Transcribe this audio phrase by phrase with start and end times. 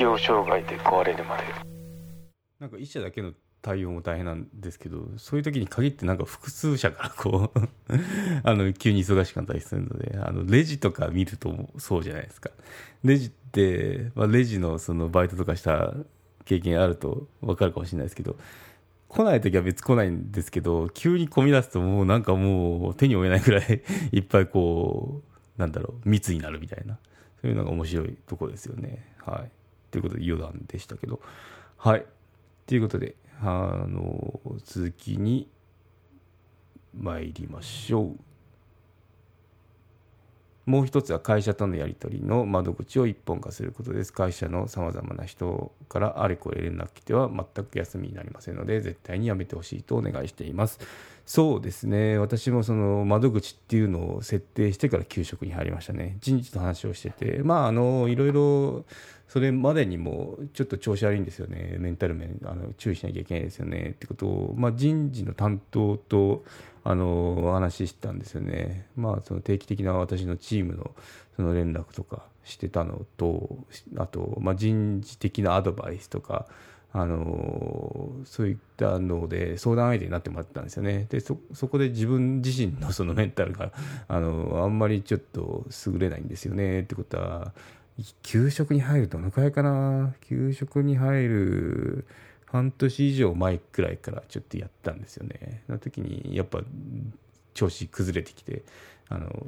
[0.00, 1.44] 適応障害で壊れるまで。
[2.58, 7.60] なんか一社だけの対応も大変なんですけどそういう時に限ってなんか複数社からこう
[8.42, 12.50] あの急に忙しかったりするのであのレジとか見るとそうじゃないですか。
[13.04, 15.92] レジって、まあ、レジのそのバイトとかした
[16.46, 18.38] 経験あると分かるかもしれないですけど
[19.08, 23.82] 来ない時は別に来ないんですけど急に混み出すともうなんかもう手に負えないくらい
[24.12, 25.20] いっぱいこ
[25.58, 26.98] うなんだろう密になるみたいな。
[27.40, 29.02] そういうのが面白いところですよね。
[29.24, 29.59] はい。
[29.90, 31.20] ということで余談でしたけど
[31.76, 32.04] はい
[32.66, 35.48] ということであの続きに
[36.94, 38.16] 参りましょう。
[40.66, 44.12] もう一つは会社とのやり取りの窓口を一本化することです。
[44.12, 50.78] 会社のさまざまな人からあれこれ連絡来ては全く休みになりませんので、絶対にやめてほしいとお願いしています。
[51.32, 56.16] そうですね、私もその窓口っていうのを設定してから給食に入りましたね。
[56.20, 58.84] 人事と話をしてて、まあ、あの、いろいろ、
[59.28, 63.90] それまでにもちょっと調子悪いんですよね、メンタル面、あの注意しなきゃいけないですよね。
[63.90, 66.42] ってことを、まあ、人事の担当と
[66.82, 70.90] あのお話ししたんですよね、まあ、その定期的な私のチームの
[71.36, 73.56] その連絡とかしてたのと、
[73.98, 76.48] あと、まあ、人事的なアドバイスとか、
[76.92, 81.06] あのそういったので相談相手になってもらったんですよね。
[81.08, 81.36] でそ
[81.68, 83.72] こで自分自身のそのメンタルが
[84.08, 87.52] あのあんまりちょっと優れないんですよねってことは
[88.22, 90.14] 給食に入るどのくらいかな？
[90.22, 92.06] 給食に入る
[92.46, 95.62] 半年以上前くらいからちょっとやったんですよね。
[95.66, 96.62] その時にやっぱ
[97.54, 98.62] 調子崩れてきて
[99.08, 99.46] あの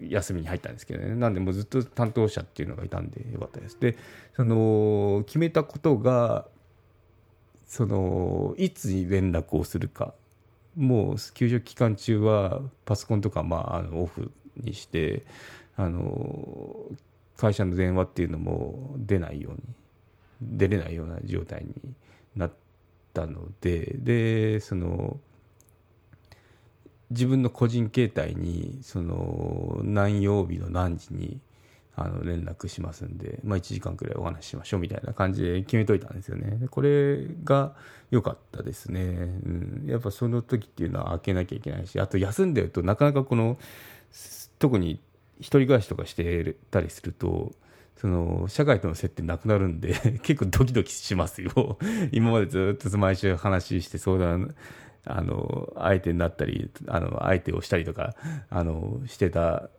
[0.00, 1.14] 休みに入ったんですけどね。
[1.14, 3.78] なんでもうずっと担当者っていうのがいたんでよかったです。
[3.80, 3.96] で
[4.34, 6.46] その決めたことが
[7.66, 10.14] そのいつに連絡をするか。
[10.76, 15.24] もう給食期間中はパソコンとかまああのオフにして
[15.76, 16.76] あの
[17.36, 19.60] 会社の電話っていうのも出ないように
[20.40, 21.74] 出れないような状態に
[22.36, 22.52] なっ
[23.12, 23.96] たので。
[23.98, 25.18] でその
[27.10, 31.40] 自分の個人携帯にその何曜日の何時に
[31.96, 36.66] あの連絡しますんで、まあ、1時間くらいお話ししましょうみたいな感じで決めといたんですよね。
[36.70, 37.74] これが
[38.10, 39.04] 良かったですね、う
[39.48, 39.84] ん。
[39.86, 43.58] やっぱその時っていうのは開けなきゃいけないし、あと休んでるとなかなかこの、
[44.58, 45.00] 特に
[45.38, 47.52] 一人暮らしとかしてたりすると、
[48.00, 49.92] その社会との接点なくなるんで
[50.24, 51.76] 結構ドキドキしますよ
[52.12, 54.54] 今までずっと毎週話して相談
[55.04, 58.14] あの相手になったりあの相手をしたりとか
[58.50, 59.70] あのしてた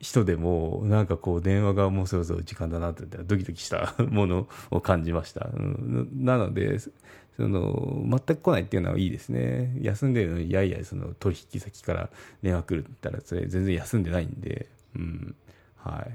[0.00, 5.50] 人でもなんかこう電話がもうそろそろ時間だなってドキドキした ものを感じました、
[6.14, 6.90] なのでそ
[7.48, 9.76] の全く来ないっていうのはいいですね。
[9.80, 12.10] 休んでるのにいやいやその取引先から
[12.42, 15.34] 電話来るって言ったらそれ全然休んでないんでうん。
[15.76, 16.06] は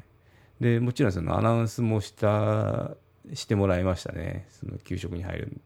[0.59, 0.63] い。
[0.63, 2.91] でもちろんそのアナウンスもした
[3.34, 4.47] してもらいましたね。
[4.50, 5.62] その給食に入る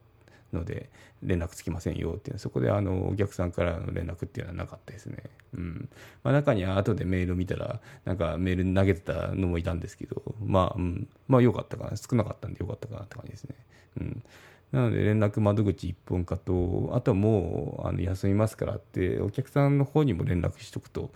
[0.54, 0.90] ので
[1.22, 2.40] 連絡つきませんよっていう。
[2.40, 5.18] そこであのお客さんからの連絡っていうのはなかったですね、
[5.54, 5.90] うん。
[6.24, 11.98] まあ、中には後でメールを見たらなんかメール投げてたのもいたんですけどまあ、うん、まあ良かったかな。
[11.98, 13.56] 少なかったんで良かったかなって感じですね、
[14.00, 14.24] うん、
[14.72, 21.12] なので連絡窓口一本化とあとはもうあの休みますからってお客さんの方にも連絡しとくと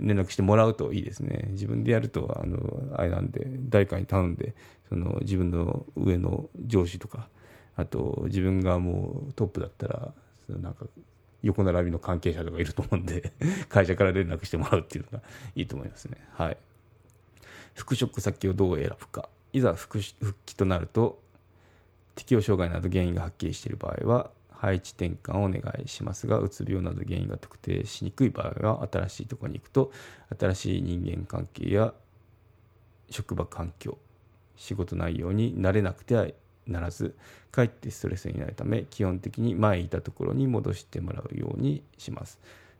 [0.00, 1.46] 連絡してもらうといいですね。
[1.50, 2.58] 自分でやると、あの、
[2.96, 4.54] あれなんで、誰かに頼んで、
[4.88, 7.28] その自分の上の上司とか、
[7.78, 10.12] あと自分がもうトップだったら
[10.46, 10.84] その、なんか
[11.42, 13.32] 横並びの関係者とかいると思うんで
[13.70, 15.24] 会社から連絡してもらうっていうのが
[15.54, 16.18] いいと思いますね。
[16.32, 16.56] はい。
[17.74, 19.28] 復職先をどう選ぶか。
[19.52, 20.00] いざ復
[20.44, 21.22] 帰となると、
[22.16, 29.92] 適応障害など原因がはっきりしている場合は、配置転換をお願いしますがうつ病など原因が特定しにくい場合は新しいところに行くと
[30.36, 31.94] 新しい人間関係や
[33.08, 33.98] 職場環境
[34.56, 36.26] 仕事内容に慣れなくては
[36.68, 37.14] ならず
[37.50, 42.38] かえってストレスになるため基本的に前いたところに戻してもらうようにします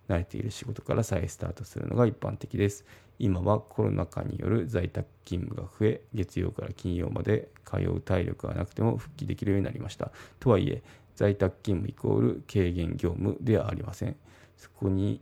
[0.08, 2.84] 慣れている仕事から再スタートするのが一般的です
[3.18, 10.82] 今はコロナ禍による在宅勤務が増え月曜から金曜まで通う体力がなくても復帰できるようになりましたとはいえ
[11.18, 14.14] 在宅勤務イコール軽減業務ではありません。
[14.56, 15.20] そこに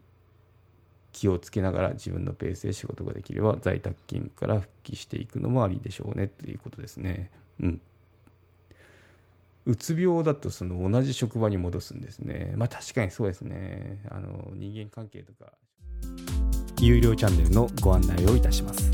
[1.10, 7.30] 気をつけながら自分のペースで仕事ができれば在宅勤務から復帰していくのもありでしょうねということですね。
[7.60, 7.80] うん。
[9.66, 12.54] うつ病だとその同じ職場に戻すんですね。
[12.56, 14.00] まあ確かにそうですね。
[14.10, 15.52] あの人間関係とか。
[16.80, 18.90] 有料チャンネルのご案内をいたします。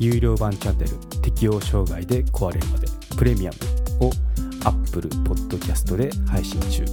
[0.00, 2.86] 有料版チャンネル適応障害で壊れるまで
[3.18, 3.50] プレミア
[4.00, 4.10] ムを
[4.64, 6.84] Apple Podcast で配信中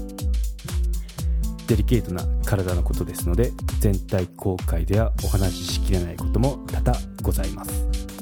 [1.68, 8.17] デリケートな体のことですので全体公開ではお話ししきれないことも多々ございます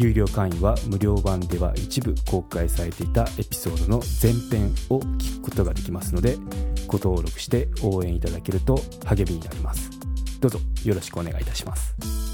[0.00, 6.38] 有料会員は無料版では一部公開されていたエピソードの前編を聞くことができますので
[6.86, 9.90] ご登録して応援いただけると励みになります。
[10.40, 12.29] どうぞよろしくお願いいたします。